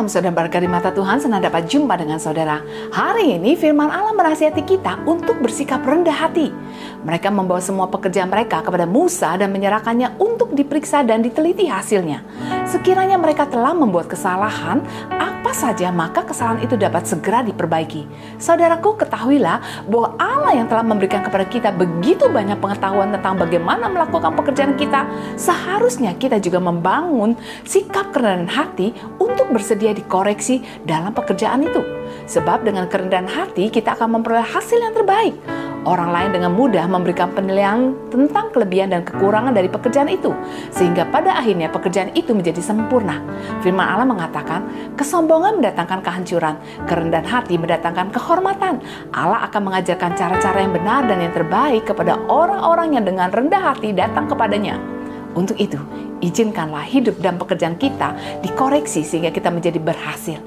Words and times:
Salam 0.00 0.08
saudara 0.16 0.32
berkat 0.32 0.64
di 0.64 0.70
mata 0.72 0.88
Tuhan, 0.96 1.20
senang 1.20 1.44
dapat 1.44 1.68
jumpa 1.68 1.92
dengan 2.00 2.16
saudara. 2.16 2.64
Hari 2.88 3.36
ini 3.36 3.52
firman 3.52 3.92
Allah 3.92 4.16
merahasiati 4.16 4.64
kita 4.64 5.04
untuk 5.04 5.36
bersikap 5.44 5.84
rendah 5.84 6.16
hati. 6.16 6.48
Mereka 7.04 7.28
membawa 7.28 7.60
semua 7.60 7.84
pekerjaan 7.84 8.32
mereka 8.32 8.64
kepada 8.64 8.88
Musa 8.88 9.36
dan 9.36 9.52
menyerahkannya 9.52 10.16
untuk 10.16 10.56
diperiksa 10.56 11.04
dan 11.04 11.20
diteliti 11.20 11.68
hasilnya. 11.68 12.24
Sekiranya 12.64 13.20
mereka 13.20 13.44
telah 13.44 13.76
membuat 13.76 14.08
kesalahan, 14.08 14.80
apa 15.50 15.66
saja 15.66 15.90
maka 15.90 16.22
kesalahan 16.22 16.62
itu 16.62 16.78
dapat 16.78 17.10
segera 17.10 17.42
diperbaiki. 17.42 18.06
Saudaraku 18.38 18.94
ketahuilah 18.94 19.82
bahwa 19.90 20.14
Allah 20.14 20.62
yang 20.62 20.70
telah 20.70 20.86
memberikan 20.86 21.26
kepada 21.26 21.42
kita 21.42 21.74
begitu 21.74 22.30
banyak 22.30 22.54
pengetahuan 22.62 23.10
tentang 23.10 23.34
bagaimana 23.34 23.90
melakukan 23.90 24.30
pekerjaan 24.38 24.78
kita, 24.78 25.10
seharusnya 25.34 26.14
kita 26.14 26.38
juga 26.38 26.62
membangun 26.62 27.34
sikap 27.66 28.14
kerendahan 28.14 28.46
hati 28.46 28.94
untuk 29.18 29.50
bersedia 29.50 29.90
dikoreksi 29.90 30.62
dalam 30.86 31.10
pekerjaan 31.10 31.66
itu. 31.66 31.82
Sebab 32.30 32.62
dengan 32.62 32.86
kerendahan 32.86 33.26
hati 33.26 33.74
kita 33.74 33.98
akan 33.98 34.22
memperoleh 34.22 34.46
hasil 34.46 34.78
yang 34.78 34.94
terbaik. 34.94 35.34
Orang 35.80 36.12
lain 36.12 36.36
dengan 36.36 36.52
mudah 36.52 36.84
memberikan 36.84 37.32
penilaian 37.32 37.96
tentang 38.12 38.52
kelebihan 38.52 38.92
dan 38.92 39.00
kekurangan 39.00 39.56
dari 39.56 39.64
pekerjaan 39.64 40.12
itu, 40.12 40.28
sehingga 40.68 41.08
pada 41.08 41.40
akhirnya 41.40 41.72
pekerjaan 41.72 42.12
itu 42.12 42.36
menjadi 42.36 42.60
sempurna. 42.60 43.16
Firman 43.64 43.88
Allah 43.88 44.04
mengatakan, 44.04 44.60
kesombongan 45.00 45.56
mendatangkan 45.56 46.04
kehancuran, 46.04 46.60
kerendahan 46.84 47.24
hati 47.24 47.56
mendatangkan 47.56 48.12
kehormatan. 48.12 48.84
Allah 49.16 49.40
akan 49.48 49.72
mengajarkan 49.72 50.12
cara-cara 50.20 50.58
yang 50.60 50.76
benar 50.76 51.08
dan 51.08 51.16
yang 51.24 51.32
terbaik 51.32 51.88
kepada 51.88 52.20
orang-orang 52.28 53.00
yang 53.00 53.04
dengan 53.08 53.32
rendah 53.32 53.72
hati 53.72 53.96
datang 53.96 54.28
kepadanya. 54.28 54.76
Untuk 55.32 55.56
itu, 55.56 55.80
izinkanlah 56.20 56.84
hidup 56.84 57.16
dan 57.24 57.40
pekerjaan 57.40 57.80
kita 57.80 58.12
dikoreksi 58.44 59.00
sehingga 59.00 59.32
kita 59.32 59.48
menjadi 59.48 59.80
berhasil. 59.80 60.42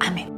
Amin. 0.00 0.37